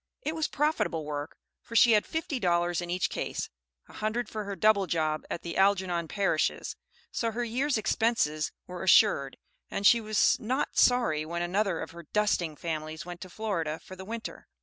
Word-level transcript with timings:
It 0.23 0.33
was 0.33 0.47
profitable 0.47 1.05
work, 1.05 1.37
for 1.61 1.75
she 1.75 1.91
had 1.91 2.07
fifty 2.07 2.39
dollars 2.39 2.81
in 2.81 2.89
each 2.89 3.07
case 3.07 3.51
(a 3.87 3.93
hundred 3.93 4.29
for 4.29 4.45
her 4.45 4.55
double 4.55 4.87
job 4.87 5.21
at 5.29 5.43
the 5.43 5.55
Algernon 5.55 6.07
Parishes'); 6.07 6.75
so 7.11 7.29
her 7.31 7.43
year's 7.43 7.77
expenses 7.77 8.51
were 8.65 8.81
assured, 8.81 9.37
and 9.69 9.85
she 9.85 10.01
was 10.01 10.37
not 10.39 10.75
sorry 10.79 11.23
when 11.23 11.43
another 11.43 11.79
of 11.81 11.91
her 11.91 12.01
"dusting" 12.01 12.55
families 12.55 13.05
went 13.05 13.21
to 13.21 13.29
Florida 13.29 13.79
for 13.79 13.95
the 13.95 14.03
winter. 14.03 14.47